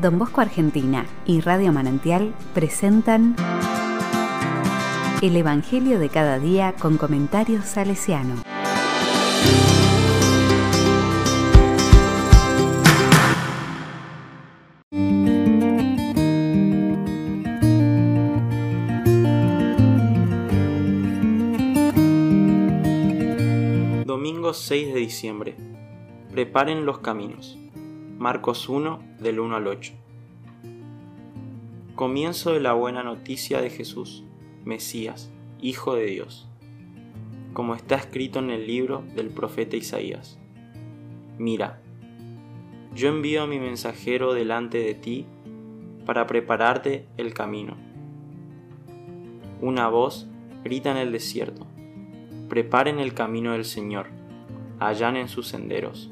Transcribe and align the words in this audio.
Don 0.00 0.16
Bosco 0.16 0.40
Argentina 0.40 1.06
y 1.26 1.40
Radio 1.40 1.72
Manantial 1.72 2.32
presentan 2.54 3.34
El 5.20 5.36
Evangelio 5.36 5.98
de 5.98 6.08
cada 6.08 6.38
día 6.38 6.74
con 6.78 6.98
comentarios 6.98 7.64
salesiano. 7.64 8.36
Domingo 24.06 24.54
6 24.54 24.94
de 24.94 25.00
diciembre. 25.00 25.56
Preparen 26.30 26.86
los 26.86 27.00
caminos. 27.00 27.58
Marcos 28.18 28.68
1 28.68 28.98
del 29.20 29.38
1 29.38 29.54
al 29.54 29.68
8. 29.68 29.92
Comienzo 31.94 32.52
de 32.52 32.58
la 32.58 32.72
buena 32.72 33.04
noticia 33.04 33.60
de 33.60 33.70
Jesús, 33.70 34.24
Mesías, 34.64 35.30
Hijo 35.60 35.94
de 35.94 36.06
Dios, 36.06 36.48
como 37.52 37.76
está 37.76 37.94
escrito 37.94 38.40
en 38.40 38.50
el 38.50 38.66
libro 38.66 39.04
del 39.14 39.28
profeta 39.28 39.76
Isaías. 39.76 40.36
Mira, 41.38 41.80
yo 42.92 43.08
envío 43.08 43.44
a 43.44 43.46
mi 43.46 43.60
mensajero 43.60 44.34
delante 44.34 44.78
de 44.78 44.94
ti 44.94 45.24
para 46.04 46.26
prepararte 46.26 47.06
el 47.18 47.32
camino. 47.34 47.76
Una 49.60 49.86
voz 49.88 50.26
grita 50.64 50.90
en 50.90 50.96
el 50.96 51.12
desierto, 51.12 51.68
preparen 52.48 52.98
el 52.98 53.14
camino 53.14 53.52
del 53.52 53.64
Señor, 53.64 54.08
allanen 54.80 55.28
sus 55.28 55.46
senderos. 55.46 56.10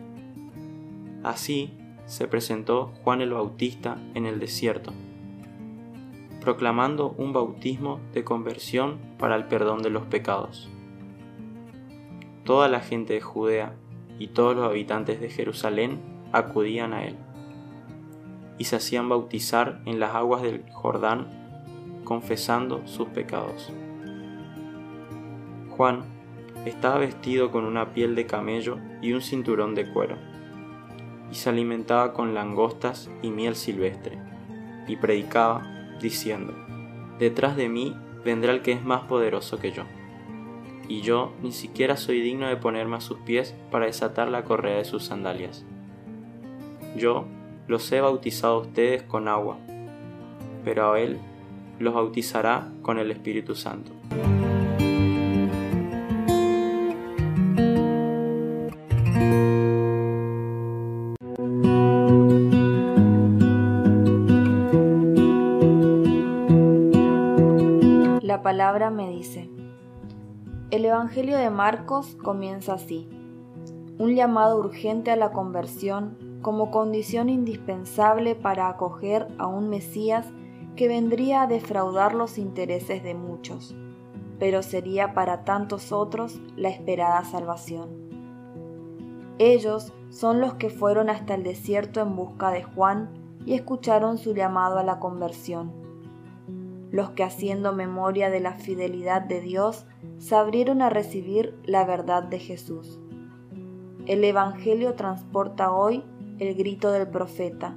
Así, 1.25 1.73
se 2.07 2.29
presentó 2.29 2.93
Juan 3.03 3.21
el 3.21 3.33
Bautista 3.33 3.99
en 4.15 4.27
el 4.27 4.39
desierto, 4.39 4.93
proclamando 6.41 7.11
un 7.19 7.33
bautismo 7.33 8.01
de 8.15 8.23
conversión 8.23 8.99
para 9.19 9.35
el 9.35 9.47
perdón 9.47 9.83
de 9.83 9.91
los 9.91 10.07
pecados. 10.07 10.71
Toda 12.45 12.69
la 12.69 12.81
gente 12.81 13.15
de 13.15 13.21
Judea 13.21 13.75
y 14.21 14.29
todos 14.29 14.55
los 14.55 14.65
habitantes 14.65 15.21
de 15.21 15.29
Jerusalén 15.29 16.01
acudían 16.33 16.93
a 16.93 17.05
él 17.05 17.17
y 18.59 18.65
se 18.65 18.77
hacían 18.77 19.09
bautizar 19.09 19.83
en 19.85 19.99
las 19.99 20.15
aguas 20.15 20.43
del 20.43 20.65
Jordán, 20.73 21.27
confesando 22.05 22.87
sus 22.87 23.09
pecados. 23.09 23.73
Juan 25.77 26.05
estaba 26.65 26.99
vestido 26.99 27.51
con 27.51 27.65
una 27.65 27.93
piel 27.93 28.15
de 28.15 28.27
camello 28.27 28.79
y 29.03 29.13
un 29.13 29.21
cinturón 29.21 29.75
de 29.75 29.93
cuero 29.93 30.36
y 31.37 31.39
se 31.39 31.51
alimentaba 31.51 32.15
con 32.15 32.33
langostas 32.33 33.11
y 33.21 33.29
miel 33.29 33.57
silvestre, 33.57 34.17
y 34.89 34.97
predicaba, 34.97 35.71
diciendo, 36.01 36.55
Detrás 37.19 37.57
de 37.57 37.69
mí 37.69 37.95
vendrá 38.25 38.53
el 38.53 38.63
que 38.63 38.73
es 38.73 38.83
más 38.83 39.03
poderoso 39.03 39.59
que 39.59 39.71
yo, 39.71 39.83
y 40.89 41.03
yo 41.03 41.35
ni 41.43 41.53
siquiera 41.53 41.99
soy 41.99 42.23
digno 42.23 42.49
de 42.49 42.57
ponerme 42.57 42.97
a 42.97 43.03
sus 43.03 43.19
pies 43.19 43.55
para 43.71 43.85
desatar 43.85 44.29
la 44.29 44.45
correa 44.45 44.79
de 44.79 44.87
sus 44.87 45.05
sandalias. 45.05 45.67
Yo 46.97 47.27
los 47.69 47.93
he 47.93 48.01
bautizado 48.01 48.55
a 48.55 48.61
ustedes 48.61 49.03
con 49.03 49.29
agua, 49.29 49.59
pero 50.65 50.95
a 50.95 51.01
él 51.01 51.19
los 51.79 51.93
bautizará 51.93 52.73
con 52.81 52.99
el 52.99 53.11
Espíritu 53.11 53.55
Santo. 53.55 53.93
Palabra 68.47 68.91
me 68.91 69.11
dice. 69.11 69.51
El 70.71 70.85
Evangelio 70.85 71.37
de 71.37 71.51
Marcos 71.51 72.15
comienza 72.23 72.75
así. 72.75 73.09
Un 73.99 74.15
llamado 74.15 74.57
urgente 74.61 75.11
a 75.11 75.17
la 75.17 75.33
conversión 75.33 76.39
como 76.43 76.71
condición 76.71 77.29
indispensable 77.29 78.37
para 78.37 78.69
acoger 78.69 79.27
a 79.39 79.49
un 79.49 79.69
Mesías 79.69 80.29
que 80.77 80.87
vendría 80.87 81.43
a 81.43 81.47
defraudar 81.49 82.15
los 82.15 82.39
intereses 82.39 83.03
de 83.03 83.17
muchos, 83.17 83.75
pero 84.39 84.63
sería 84.63 85.13
para 85.13 85.45
tantos 85.45 85.91
otros 85.91 86.41
la 86.55 86.69
esperada 86.69 87.25
salvación. 87.25 87.89
Ellos 89.41 89.93
son 90.11 90.41
los 90.41 90.55
que 90.55 90.71
fueron 90.71 91.11
hasta 91.11 91.35
el 91.35 91.43
desierto 91.43 92.01
en 92.01 92.15
busca 92.15 92.53
de 92.53 92.63
Juan 92.63 93.11
y 93.45 93.55
escucharon 93.55 94.19
su 94.19 94.35
llamado 94.35 94.79
a 94.79 94.85
la 94.85 95.01
conversión 95.01 95.86
los 96.97 97.11
que 97.11 97.25
haciendo 97.25 97.75
memoria 97.75 98.31
de 98.31 98.41
la 98.41 98.55
fidelidad 98.55 99.21
de 99.21 99.43
Dios 99.43 99.85
se 100.19 100.35
abrieron 100.35 100.81
a 100.81 100.89
recibir 100.89 101.55
la 101.67 101.85
verdad 101.85 102.23
de 102.23 102.39
Jesús. 102.39 102.99
El 104.07 104.25
Evangelio 104.25 104.95
transporta 104.95 105.73
hoy 105.73 106.03
el 106.39 106.55
grito 106.55 106.93
del 106.93 107.07
profeta. 107.07 107.77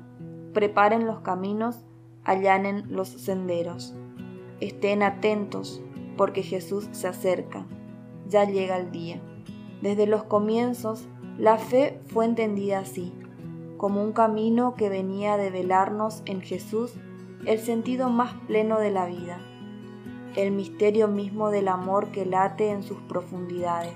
Preparen 0.53 1.05
los 1.05 1.19
caminos, 1.19 1.83
allanen 2.23 2.85
los 2.95 3.09
senderos. 3.09 3.93
Estén 4.61 5.03
atentos, 5.03 5.81
porque 6.15 6.41
Jesús 6.41 6.87
se 6.93 7.09
acerca. 7.09 7.65
Ya 8.29 8.45
llega 8.45 8.77
el 8.77 8.89
día. 8.89 9.19
Desde 9.81 10.07
los 10.07 10.23
comienzos, 10.23 11.09
la 11.37 11.57
fe 11.57 11.99
fue 12.07 12.23
entendida 12.23 12.79
así, 12.79 13.11
como 13.75 14.01
un 14.01 14.13
camino 14.13 14.75
que 14.75 14.87
venía 14.87 15.35
de 15.35 15.49
velarnos 15.49 16.23
en 16.25 16.39
Jesús 16.39 16.93
el 17.45 17.59
sentido 17.59 18.09
más 18.09 18.33
pleno 18.47 18.79
de 18.79 18.91
la 18.91 19.05
vida, 19.05 19.39
el 20.35 20.51
misterio 20.51 21.07
mismo 21.07 21.49
del 21.51 21.69
amor 21.69 22.07
que 22.07 22.25
late 22.25 22.69
en 22.69 22.83
sus 22.83 22.97
profundidades. 22.99 23.93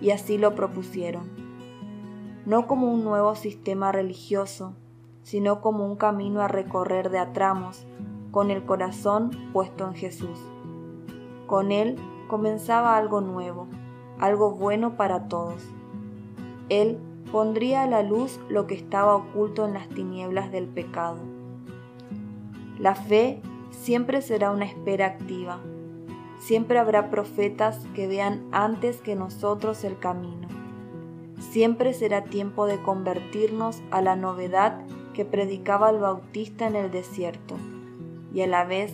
Y 0.00 0.10
así 0.10 0.38
lo 0.38 0.54
propusieron, 0.54 1.30
no 2.46 2.66
como 2.66 2.92
un 2.92 3.02
nuevo 3.02 3.34
sistema 3.34 3.90
religioso, 3.90 4.74
sino 5.24 5.60
como 5.60 5.84
un 5.84 5.96
camino 5.96 6.42
a 6.42 6.48
recorrer 6.48 7.10
de 7.10 7.18
atramos, 7.18 7.86
con 8.30 8.50
el 8.50 8.64
corazón 8.64 9.30
puesto 9.52 9.86
en 9.88 9.94
Jesús. 9.94 10.38
Con 11.46 11.72
él 11.72 11.96
comenzaba 12.28 12.96
algo 12.96 13.20
nuevo, 13.20 13.66
algo 14.20 14.52
bueno 14.52 14.96
para 14.96 15.26
todos. 15.28 15.62
Él 16.68 16.98
pondría 17.32 17.82
a 17.82 17.88
la 17.88 18.02
luz 18.02 18.38
lo 18.48 18.66
que 18.66 18.74
estaba 18.74 19.16
oculto 19.16 19.66
en 19.66 19.74
las 19.74 19.88
tinieblas 19.88 20.52
del 20.52 20.66
pecado 20.66 21.33
la 22.84 22.94
fe 22.94 23.40
siempre 23.70 24.20
será 24.20 24.50
una 24.50 24.66
espera 24.66 25.06
activa. 25.06 25.58
Siempre 26.38 26.78
habrá 26.78 27.08
profetas 27.08 27.78
que 27.94 28.06
vean 28.06 28.46
antes 28.52 29.00
que 29.00 29.16
nosotros 29.16 29.84
el 29.84 29.98
camino. 29.98 30.48
Siempre 31.38 31.94
será 31.94 32.24
tiempo 32.24 32.66
de 32.66 32.82
convertirnos 32.82 33.80
a 33.90 34.02
la 34.02 34.16
novedad 34.16 34.82
que 35.14 35.24
predicaba 35.24 35.88
el 35.88 35.98
Bautista 35.98 36.66
en 36.66 36.76
el 36.76 36.90
desierto, 36.90 37.56
y 38.34 38.42
a 38.42 38.46
la 38.46 38.66
vez 38.66 38.92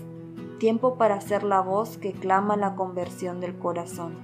tiempo 0.61 0.95
para 0.95 1.21
ser 1.21 1.43
la 1.43 1.61
voz 1.61 1.99
que 1.99 2.13
clama 2.13 2.57
la 2.57 2.77
conversión 2.77 3.41
del 3.41 3.59
corazón. 3.59 4.15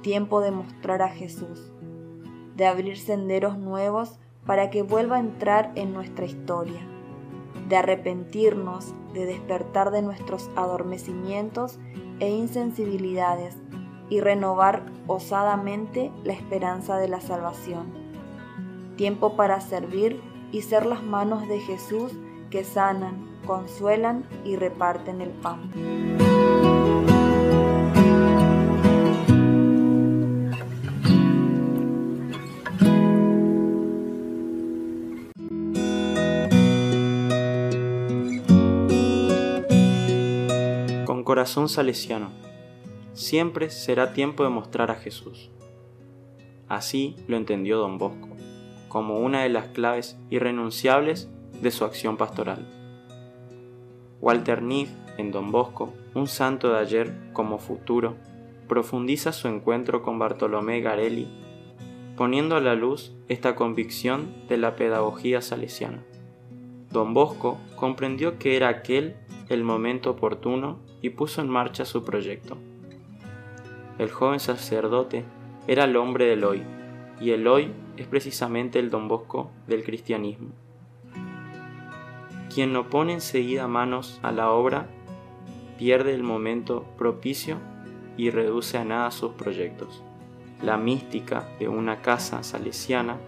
Tiempo 0.00 0.40
de 0.40 0.50
mostrar 0.50 1.02
a 1.02 1.10
Jesús, 1.10 1.70
de 2.56 2.64
abrir 2.64 2.96
senderos 2.96 3.58
nuevos 3.58 4.18
para 4.46 4.70
que 4.70 4.80
vuelva 4.80 5.16
a 5.16 5.20
entrar 5.20 5.72
en 5.74 5.92
nuestra 5.92 6.24
historia 6.24 6.88
de 7.72 7.78
arrepentirnos, 7.78 8.92
de 9.14 9.24
despertar 9.24 9.92
de 9.92 10.02
nuestros 10.02 10.50
adormecimientos 10.56 11.78
e 12.20 12.28
insensibilidades 12.28 13.56
y 14.10 14.20
renovar 14.20 14.84
osadamente 15.06 16.12
la 16.22 16.34
esperanza 16.34 16.98
de 16.98 17.08
la 17.08 17.22
salvación. 17.22 17.86
Tiempo 18.96 19.36
para 19.36 19.62
servir 19.62 20.20
y 20.52 20.60
ser 20.60 20.84
las 20.84 21.02
manos 21.02 21.48
de 21.48 21.60
Jesús 21.60 22.12
que 22.50 22.62
sanan, 22.62 23.40
consuelan 23.46 24.26
y 24.44 24.56
reparten 24.56 25.22
el 25.22 25.30
pan. 25.30 25.70
Corazón 41.32 41.70
salesiano, 41.70 42.28
siempre 43.14 43.70
será 43.70 44.12
tiempo 44.12 44.44
de 44.44 44.50
mostrar 44.50 44.90
a 44.90 44.96
Jesús. 44.96 45.48
Así 46.68 47.16
lo 47.26 47.38
entendió 47.38 47.78
don 47.78 47.96
Bosco, 47.96 48.28
como 48.88 49.18
una 49.18 49.42
de 49.42 49.48
las 49.48 49.68
claves 49.68 50.18
irrenunciables 50.28 51.30
de 51.62 51.70
su 51.70 51.86
acción 51.86 52.18
pastoral. 52.18 52.68
Walter 54.20 54.60
Neff, 54.60 54.90
en 55.16 55.32
don 55.32 55.50
Bosco, 55.52 55.94
un 56.14 56.26
santo 56.26 56.70
de 56.70 56.80
ayer 56.80 57.14
como 57.32 57.56
futuro, 57.56 58.14
profundiza 58.68 59.32
su 59.32 59.48
encuentro 59.48 60.02
con 60.02 60.18
Bartolomé 60.18 60.82
Garelli, 60.82 61.28
poniendo 62.14 62.56
a 62.56 62.60
la 62.60 62.74
luz 62.74 63.14
esta 63.28 63.54
convicción 63.54 64.34
de 64.48 64.58
la 64.58 64.76
pedagogía 64.76 65.40
salesiana. 65.40 66.04
Don 66.92 67.14
Bosco 67.14 67.58
comprendió 67.74 68.38
que 68.38 68.56
era 68.56 68.68
aquel 68.68 69.16
el 69.48 69.64
momento 69.64 70.10
oportuno 70.10 70.78
y 71.00 71.10
puso 71.10 71.40
en 71.40 71.48
marcha 71.48 71.84
su 71.84 72.04
proyecto. 72.04 72.58
El 73.98 74.10
joven 74.10 74.40
sacerdote 74.40 75.24
era 75.66 75.84
el 75.84 75.96
hombre 75.96 76.26
del 76.26 76.44
hoy, 76.44 76.62
y 77.20 77.30
el 77.30 77.46
hoy 77.46 77.72
es 77.96 78.06
precisamente 78.06 78.78
el 78.78 78.90
Don 78.90 79.08
Bosco 79.08 79.50
del 79.66 79.84
cristianismo. 79.84 80.50
Quien 82.52 82.72
no 82.72 82.90
pone 82.90 83.14
enseguida 83.14 83.66
manos 83.68 84.18
a 84.22 84.30
la 84.30 84.50
obra 84.50 84.86
pierde 85.78 86.14
el 86.14 86.22
momento 86.22 86.84
propicio 86.98 87.56
y 88.16 88.30
reduce 88.30 88.76
a 88.76 88.84
nada 88.84 89.10
sus 89.10 89.32
proyectos. 89.32 90.02
La 90.62 90.76
mística 90.76 91.48
de 91.58 91.68
una 91.68 92.02
casa 92.02 92.42
salesiana 92.42 93.18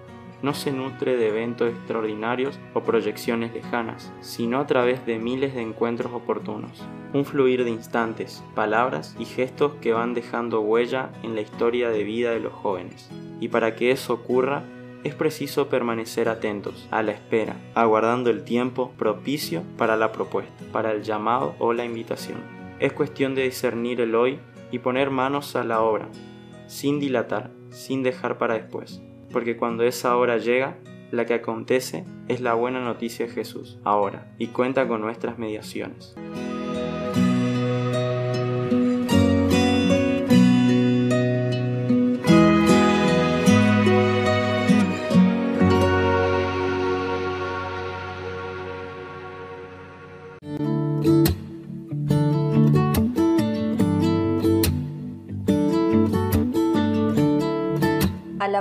no 0.45 0.53
se 0.53 0.73
nutre 0.73 1.17
de 1.17 1.29
eventos 1.29 1.71
extraordinarios 1.71 2.61
o 2.75 2.83
proyecciones 2.83 3.55
lejanas, 3.55 4.13
sino 4.21 4.61
a 4.61 4.67
través 4.67 5.07
de 5.07 5.19
miles 5.19 5.55
de 5.55 5.63
encuentros 5.63 6.13
oportunos, 6.13 6.83
un 7.15 7.25
fluir 7.25 7.65
de 7.65 7.71
instantes, 7.71 8.45
palabras 8.55 9.17
y 9.19 9.25
gestos 9.25 9.73
que 9.81 9.95
van 9.95 10.13
dejando 10.13 10.61
huella 10.61 11.09
en 11.23 11.35
la 11.35 11.41
historia 11.41 11.89
de 11.89 12.05
vida 12.05 12.33
de 12.33 12.41
los 12.41 12.53
jóvenes. 12.53 13.09
Y 13.41 13.49
para 13.49 13.75
que 13.75 13.91
eso 13.91 14.13
ocurra, 14.13 14.65
es 15.03 15.15
preciso 15.15 15.71
permanecer 15.71 16.29
atentos, 16.29 16.89
a 16.91 17.03
la 17.03 17.13
espera, 17.13 17.57
aguardando 17.75 18.29
el 18.29 18.45
tiempo 18.45 18.93
propicio 18.99 19.63
para 19.79 19.97
la 19.97 20.13
propuesta, 20.13 20.63
para 20.73 20.93
el 20.93 21.03
llamado 21.03 21.55
o 21.59 21.73
la 21.73 21.87
invitación. 21.87 22.43
Es 22.81 22.93
cuestión 22.93 23.35
de 23.35 23.45
discernir 23.45 24.03
el 24.03 24.15
hoy 24.15 24.39
y 24.71 24.81
poner 24.81 25.09
manos 25.09 25.57
a 25.57 25.65
la 25.65 25.81
obra, 25.81 26.09
sin 26.67 27.01
dilatar, 27.01 27.51
sin 27.71 28.03
dejar 28.03 28.37
para 28.37 28.55
después 28.55 29.01
porque 29.35 29.57
cuando 29.57 29.83
esa 29.83 30.17
hora 30.17 30.39
llega, 30.39 30.79
la 31.11 31.27
que 31.27 31.35
acontece 31.35 32.05
es 32.29 32.41
la 32.41 32.55
buena 32.55 32.79
noticia 32.79 33.27
de 33.27 33.33
Jesús, 33.33 33.81
ahora, 33.83 34.33
y 34.39 34.47
cuenta 34.47 34.87
con 34.87 35.01
nuestras 35.01 35.41
mediaciones. 35.41 36.15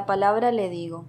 La 0.04 0.08
palabra 0.08 0.52
le 0.52 0.70
digo, 0.70 1.06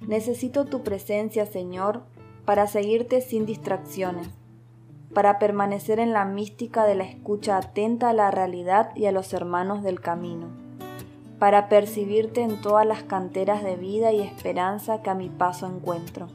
necesito 0.00 0.64
tu 0.64 0.82
presencia, 0.82 1.46
Señor, 1.46 2.02
para 2.44 2.66
seguirte 2.66 3.20
sin 3.20 3.46
distracciones, 3.46 4.28
para 5.14 5.38
permanecer 5.38 6.00
en 6.00 6.12
la 6.12 6.24
mística 6.24 6.86
de 6.86 6.96
la 6.96 7.04
escucha 7.04 7.56
atenta 7.56 8.08
a 8.08 8.12
la 8.12 8.32
realidad 8.32 8.90
y 8.96 9.06
a 9.06 9.12
los 9.12 9.32
hermanos 9.32 9.84
del 9.84 10.00
camino, 10.00 10.48
para 11.38 11.68
percibirte 11.68 12.42
en 12.42 12.60
todas 12.60 12.84
las 12.84 13.04
canteras 13.04 13.62
de 13.62 13.76
vida 13.76 14.10
y 14.10 14.22
esperanza 14.22 15.02
que 15.02 15.10
a 15.10 15.14
mi 15.14 15.28
paso 15.28 15.68
encuentro. 15.68 16.26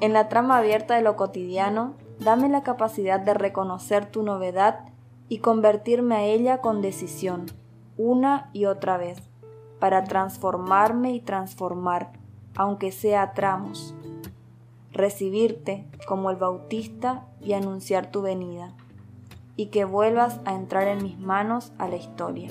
En 0.00 0.12
la 0.12 0.28
trama 0.28 0.58
abierta 0.58 0.96
de 0.96 1.02
lo 1.02 1.14
cotidiano, 1.14 1.94
dame 2.18 2.48
la 2.48 2.64
capacidad 2.64 3.20
de 3.20 3.32
reconocer 3.32 4.06
tu 4.06 4.24
novedad 4.24 4.80
y 5.28 5.38
convertirme 5.38 6.16
a 6.16 6.24
ella 6.24 6.60
con 6.60 6.82
decisión, 6.82 7.46
una 7.96 8.50
y 8.52 8.64
otra 8.64 8.96
vez 8.96 9.22
para 9.78 10.04
transformarme 10.04 11.12
y 11.12 11.20
transformar, 11.20 12.12
aunque 12.54 12.92
sea 12.92 13.22
a 13.22 13.32
tramos, 13.32 13.94
recibirte 14.92 15.86
como 16.06 16.30
el 16.30 16.36
Bautista 16.36 17.26
y 17.40 17.52
anunciar 17.52 18.10
tu 18.10 18.22
venida, 18.22 18.72
y 19.56 19.66
que 19.66 19.84
vuelvas 19.84 20.40
a 20.44 20.54
entrar 20.54 20.88
en 20.88 21.02
mis 21.02 21.18
manos 21.18 21.72
a 21.78 21.88
la 21.88 21.96
historia. 21.96 22.50